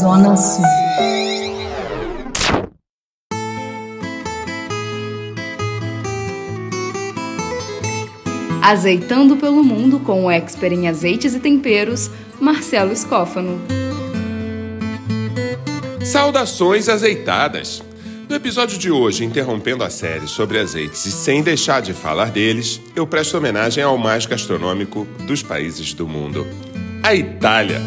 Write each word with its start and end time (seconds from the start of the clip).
Zona 0.00 0.36
Sul. 0.36 0.64
Azeitando 8.62 9.36
pelo 9.36 9.62
mundo 9.62 10.00
com 10.00 10.24
o 10.24 10.30
expert 10.30 10.72
em 10.72 10.88
azeites 10.88 11.34
e 11.34 11.40
temperos, 11.40 12.10
Marcelo 12.40 12.92
Escófano. 12.92 13.60
Saudações 16.02 16.88
azeitadas! 16.88 17.82
No 18.34 18.38
episódio 18.38 18.76
de 18.76 18.90
hoje, 18.90 19.24
interrompendo 19.24 19.84
a 19.84 19.88
série 19.88 20.26
sobre 20.26 20.58
azeites 20.58 21.06
e 21.06 21.12
sem 21.12 21.40
deixar 21.40 21.80
de 21.80 21.92
falar 21.92 22.32
deles, 22.32 22.80
eu 22.96 23.06
presto 23.06 23.38
homenagem 23.38 23.84
ao 23.84 23.96
mais 23.96 24.26
gastronômico 24.26 25.06
dos 25.24 25.40
países 25.40 25.94
do 25.94 26.08
mundo, 26.08 26.44
a 27.00 27.14
Itália. 27.14 27.80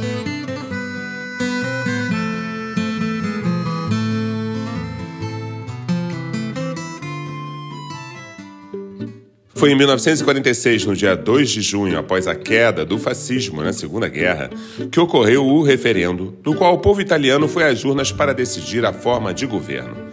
Foi 9.54 9.72
em 9.72 9.76
1946, 9.76 10.86
no 10.86 10.96
dia 10.96 11.14
2 11.14 11.50
de 11.50 11.62
junho, 11.62 11.98
após 11.98 12.26
a 12.26 12.36
queda 12.36 12.86
do 12.86 12.98
fascismo 12.98 13.62
na 13.62 13.74
Segunda 13.74 14.08
Guerra, 14.08 14.50
que 14.90 15.00
ocorreu 15.00 15.46
o 15.46 15.62
referendo, 15.62 16.38
no 16.46 16.56
qual 16.56 16.76
o 16.76 16.78
povo 16.78 17.02
italiano 17.02 17.50
foi 17.50 17.66
às 17.66 17.84
urnas 17.84 18.14
para 18.14 18.34
decidir 18.34 18.86
a 18.86 18.94
forma 18.94 19.34
de 19.34 19.46
governo: 19.46 20.07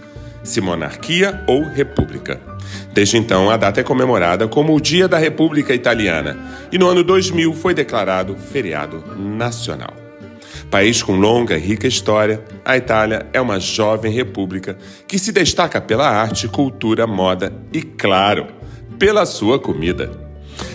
se 0.45 0.61
monarquia 0.61 1.43
ou 1.49 1.65
república. 1.65 2.41
Desde 2.93 3.17
então, 3.17 3.51
a 3.51 3.57
data 3.57 3.81
é 3.81 3.85
comemorada 3.85 4.47
como 4.47 4.75
o 4.75 4.81
Dia 4.81 5.09
da 5.09 5.19
República 5.19 5.75
Italiana 5.75 6.39
e 6.71 6.79
no 6.79 6.89
ano 6.89 7.03
2000 7.03 7.53
foi 7.55 7.75
declarado 7.75 8.37
feriado 8.37 9.03
nacional. 9.17 9.95
País 10.71 11.03
com 11.03 11.17
longa 11.17 11.57
e 11.57 11.61
rica 11.61 11.87
história, 11.87 12.43
a 12.65 12.77
Itália 12.77 13.27
é 13.33 13.41
uma 13.41 13.59
jovem 13.59 14.13
república 14.13 14.77
que 15.07 15.19
se 15.19 15.33
destaca 15.33 15.81
pela 15.81 16.09
arte, 16.09 16.49
cultura, 16.49 17.07
moda 17.07 17.53
e, 17.73 17.83
claro, 17.83 18.47
pela 18.99 19.27
sua 19.27 19.59
comida. 19.59 20.24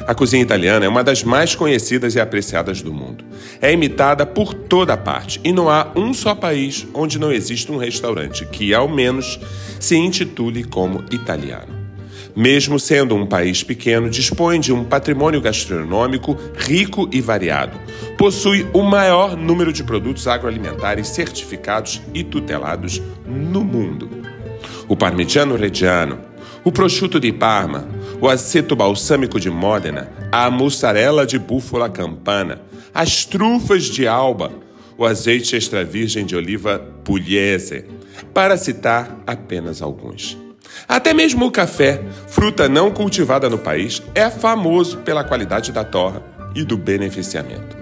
A 0.10 0.16
cozinha 0.16 0.42
italiana 0.42 0.84
é 0.84 0.90
uma 0.90 1.04
das 1.04 1.24
mais 1.24 1.54
conhecidas 1.54 2.16
e 2.16 2.20
apreciadas 2.20 2.82
do 2.82 2.92
mundo. 2.92 3.24
É 3.62 3.72
imitada 3.72 4.26
por 4.26 4.56
toda 4.56 4.98
parte 4.98 5.40
e 5.44 5.54
não 5.54 5.70
há 5.70 5.92
um 5.96 6.16
só 6.16 6.34
país 6.34 6.88
onde 6.96 7.20
não 7.20 7.32
existe 7.32 7.72
um 7.72 7.78
restaurante 7.78 8.44
que, 8.48 8.74
ao 8.74 8.88
menos, 8.88 9.40
se 9.80 9.96
intitule 9.96 10.64
como 10.64 11.06
italiano. 11.12 11.78
Mesmo 12.36 12.80
sendo 12.80 13.14
um 13.14 13.24
país 13.24 13.62
pequeno, 13.62 14.10
dispõe 14.10 14.60
de 14.60 14.74
um 14.74 14.84
patrimônio 14.84 15.40
gastronômico 15.42 16.36
rico 16.56 17.08
e 17.12 17.22
variado. 17.22 17.80
Possui 18.18 18.66
o 18.74 18.82
maior 18.82 19.38
número 19.38 19.72
de 19.72 19.84
produtos 19.84 20.28
agroalimentares 20.28 21.10
certificados 21.10 22.02
e 22.16 22.24
tutelados 22.24 23.00
no 23.28 23.64
mundo. 23.64 24.10
O 24.88 24.96
parmigiano 24.96 25.56
reggiano, 25.56 26.18
o 26.64 26.72
prosciutto 26.72 27.20
di 27.20 27.32
Parma, 27.32 27.99
o 28.22 28.28
aceto 28.28 28.76
balsâmico 28.76 29.40
de 29.40 29.50
Módena, 29.50 30.10
a 30.32 30.50
mussarela 30.52 31.26
de 31.26 31.40
búfala 31.40 31.90
campana, 31.90 32.62
as 32.94 33.26
trufas 33.26 33.86
de 33.86 34.08
Alba, 34.08 34.52
o 34.98 35.06
azeite 35.06 35.56
extra 35.56 35.86
virgem 35.86 36.26
de 36.26 36.36
oliva 36.36 36.80
pugliese, 37.04 37.86
para 38.34 38.58
citar 38.58 39.18
apenas 39.26 39.82
alguns. 39.82 40.38
Até 40.88 41.14
mesmo 41.14 41.46
o 41.46 41.52
café, 41.52 42.02
fruta 42.28 42.68
não 42.68 42.92
cultivada 42.92 43.50
no 43.50 43.58
país, 43.58 44.02
é 44.14 44.30
famoso 44.30 44.98
pela 44.98 45.24
qualidade 45.24 45.72
da 45.72 45.84
torra 45.84 46.22
e 46.54 46.64
do 46.64 46.78
beneficiamento. 46.78 47.78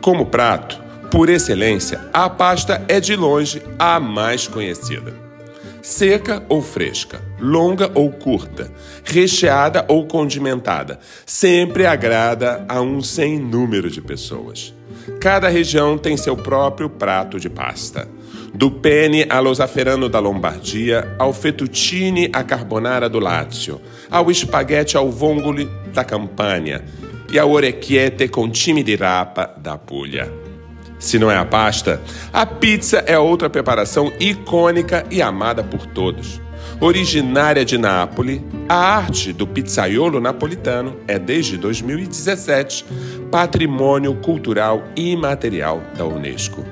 Como 0.00 0.26
prato, 0.26 0.80
por 1.10 1.28
excelência, 1.28 2.00
a 2.12 2.28
pasta 2.28 2.82
é 2.88 3.00
de 3.00 3.14
longe 3.14 3.62
a 3.78 4.00
mais 4.00 4.46
conhecida 4.46 5.29
seca 5.82 6.42
ou 6.48 6.62
fresca, 6.62 7.22
longa 7.38 7.90
ou 7.94 8.10
curta, 8.10 8.70
recheada 9.04 9.84
ou 9.88 10.06
condimentada, 10.06 10.98
sempre 11.24 11.86
agrada 11.86 12.64
a 12.68 12.80
um 12.80 13.02
sem 13.02 13.38
número 13.38 13.90
de 13.90 14.00
pessoas. 14.00 14.74
Cada 15.20 15.48
região 15.48 15.96
tem 15.96 16.16
seu 16.16 16.36
próprio 16.36 16.88
prato 16.88 17.38
de 17.38 17.48
pasta. 17.48 18.08
Do 18.52 18.70
penne 18.70 19.24
allo 19.28 19.54
zafferano 19.54 20.08
da 20.08 20.18
Lombardia, 20.18 21.14
ao 21.18 21.32
fettuccine 21.32 22.28
a 22.32 22.42
carbonara 22.42 23.08
do 23.08 23.20
Lazio, 23.20 23.80
ao 24.10 24.30
espaguete 24.30 24.96
ao 24.96 25.10
vongole 25.10 25.68
da 25.92 26.04
Campania 26.04 26.84
e 27.32 27.38
ao 27.38 27.50
orecchiette 27.50 28.28
com 28.28 28.50
time 28.50 28.82
di 28.82 28.96
rapa 28.96 29.54
da 29.56 29.78
Puglia. 29.78 30.49
Se 31.00 31.18
não 31.18 31.30
é 31.30 31.38
a 31.38 31.46
pasta, 31.46 32.00
a 32.30 32.44
pizza 32.44 32.98
é 33.06 33.18
outra 33.18 33.48
preparação 33.48 34.12
icônica 34.20 35.04
e 35.10 35.22
amada 35.22 35.64
por 35.64 35.86
todos. 35.86 36.40
Originária 36.78 37.64
de 37.64 37.78
Nápoles, 37.78 38.42
a 38.68 38.74
arte 38.74 39.32
do 39.32 39.46
pizzaiolo 39.46 40.20
napolitano 40.20 40.96
é 41.08 41.18
desde 41.18 41.56
2017 41.56 42.84
patrimônio 43.30 44.14
cultural 44.16 44.84
imaterial 44.94 45.82
da 45.96 46.04
Unesco. 46.04 46.64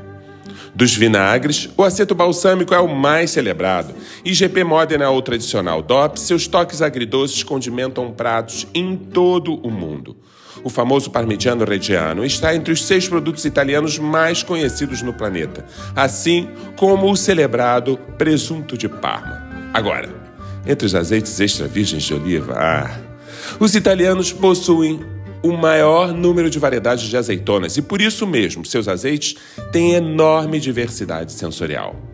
Dos 0.75 0.95
vinagres, 0.95 1.69
o 1.77 1.83
aceto 1.83 2.15
balsâmico 2.15 2.75
é 2.75 2.79
o 2.79 2.87
mais 2.87 3.31
celebrado 3.31 3.95
e 4.25 4.35
GP 4.35 4.63
Modena 4.63 5.05
é 5.05 5.09
o 5.09 5.23
tradicional 5.23 5.83
DOP. 5.83 6.21
Seus 6.21 6.47
toques 6.47 6.83
agridoces 6.83 7.43
condimentam 7.43 8.13
pratos 8.13 8.67
em 8.75 8.95
todo 8.95 9.55
o 9.55 9.71
mundo. 9.71 10.17
O 10.63 10.69
famoso 10.69 11.11
Parmigiano 11.11 11.65
Reggiano 11.65 12.25
está 12.25 12.55
entre 12.55 12.73
os 12.73 12.85
seis 12.85 13.09
produtos 13.09 13.45
italianos 13.45 13.99
mais 13.99 14.43
conhecidos 14.43 15.03
no 15.03 15.13
planeta, 15.13 15.65
assim 15.95 16.49
como 16.77 17.11
o 17.11 17.17
celebrado 17.17 17.99
presunto 18.17 18.77
de 18.77 18.89
Parma. 18.89 19.49
Agora, 19.73 20.09
entre 20.67 20.87
os 20.87 20.95
azeites 20.95 21.39
extra 21.41 21.67
virgens 21.67 22.03
de 22.03 22.15
oliva, 22.15 22.55
ah, 22.57 22.91
os 23.61 23.75
italianos 23.75 24.33
possuem 24.33 25.01
o 25.43 25.53
maior 25.53 26.13
número 26.13 26.51
de 26.51 26.59
variedades 26.59 27.05
de 27.05 27.17
azeitonas 27.17 27.77
e 27.77 27.83
por 27.83 28.01
isso 28.01 28.27
mesmo 28.27 28.65
seus 28.65 28.89
azeites 28.89 29.37
têm 29.71 29.95
enorme 29.95 30.59
diversidade 30.59 31.33
sensorial. 31.33 32.08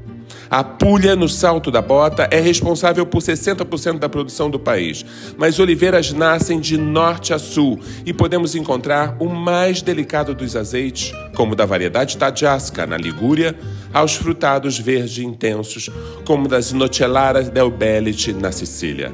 A 0.50 0.62
Puglia, 0.62 1.16
no 1.16 1.28
salto 1.28 1.71
da 1.71 1.81
bota, 1.81 2.28
é 2.31 2.41
responsável 2.41 3.06
por 3.06 3.21
60% 3.21 3.99
da 3.99 4.09
produção 4.09 4.50
do 4.50 4.59
país, 4.59 5.05
mas 5.37 5.59
oliveiras 5.59 6.12
nascem 6.12 6.60
de 6.60 6.77
norte 6.77 7.32
a 7.32 7.38
sul 7.38 7.81
e 8.05 8.12
podemos 8.12 8.54
encontrar 8.54 9.16
o 9.19 9.28
mais 9.28 9.81
delicado 9.81 10.34
dos 10.34 10.54
azeites, 10.54 11.12
como 11.34 11.56
da 11.56 11.65
variedade 11.65 12.16
Tadjasca, 12.16 12.87
na 12.87 12.97
Ligúria, 12.97 13.56
aos 13.93 14.15
frutados 14.15 14.78
verde 14.78 15.25
intensos, 15.25 15.88
como 16.25 16.49
das 16.49 16.72
Nocellaras 16.72 17.49
del 17.49 17.71
Bellit, 17.71 18.33
na 18.33 18.53
Sicília. 18.53 19.12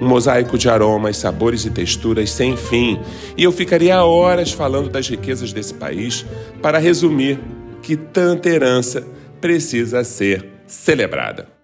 Um 0.00 0.06
mosaico 0.06 0.56
de 0.56 0.68
aromas, 0.68 1.16
sabores 1.16 1.64
e 1.64 1.70
texturas 1.70 2.30
sem 2.30 2.56
fim, 2.56 3.00
e 3.36 3.42
eu 3.42 3.50
ficaria 3.50 4.04
horas 4.04 4.52
falando 4.52 4.88
das 4.88 5.08
riquezas 5.08 5.52
desse 5.52 5.74
país 5.74 6.24
para 6.62 6.78
resumir 6.78 7.40
que 7.82 7.96
tanta 7.96 8.48
herança 8.48 9.04
precisa 9.40 10.04
ser 10.04 10.46
celebrada. 10.66 11.58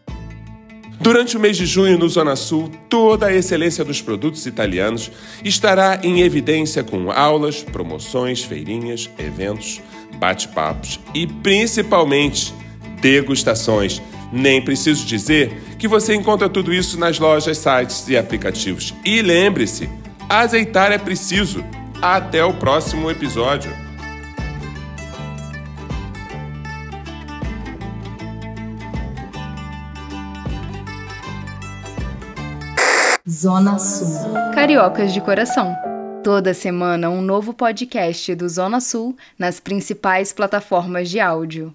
Durante 1.00 1.36
o 1.36 1.40
mês 1.40 1.56
de 1.56 1.66
junho, 1.66 1.98
no 1.98 2.08
Zona 2.08 2.34
Sul, 2.34 2.70
toda 2.88 3.26
a 3.26 3.34
excelência 3.34 3.84
dos 3.84 4.00
produtos 4.00 4.46
italianos 4.46 5.12
estará 5.44 6.00
em 6.02 6.22
evidência 6.22 6.82
com 6.82 7.10
aulas, 7.10 7.62
promoções, 7.62 8.42
feirinhas, 8.42 9.10
eventos, 9.18 9.82
bate-papos 10.18 10.98
e 11.12 11.26
principalmente 11.26 12.54
degustações. 13.02 14.00
Nem 14.32 14.62
preciso 14.62 15.04
dizer 15.04 15.52
que 15.78 15.86
você 15.86 16.14
encontra 16.14 16.48
tudo 16.48 16.72
isso 16.72 16.98
nas 16.98 17.18
lojas, 17.18 17.58
sites 17.58 18.08
e 18.08 18.16
aplicativos. 18.16 18.94
E 19.04 19.20
lembre-se, 19.20 19.88
azeitar 20.26 20.90
é 20.90 20.98
preciso. 20.98 21.62
Até 22.00 22.42
o 22.44 22.54
próximo 22.54 23.10
episódio. 23.10 23.83
Zona 33.34 33.80
Sul. 33.80 34.32
Cariocas 34.54 35.12
de 35.12 35.20
coração. 35.20 35.74
Toda 36.22 36.54
semana 36.54 37.10
um 37.10 37.20
novo 37.20 37.52
podcast 37.52 38.32
do 38.32 38.48
Zona 38.48 38.80
Sul 38.80 39.16
nas 39.36 39.58
principais 39.58 40.32
plataformas 40.32 41.10
de 41.10 41.18
áudio. 41.18 41.74